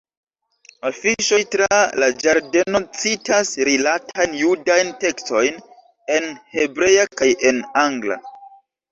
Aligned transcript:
Afiŝoj 0.89 1.37
tra 1.55 1.65
la 2.03 2.07
ĝardeno 2.21 2.79
citas 3.01 3.51
rilatajn 3.69 4.33
judajn 4.39 4.89
tekstojn 5.03 5.59
en 6.15 6.25
hebrea 6.55 7.05
kaj 7.21 7.29
en 7.51 7.61
angla. 7.83 8.19